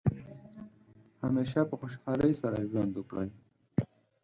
[1.23, 3.29] همیشه په خوشحالۍ سره ژوند وکړئ.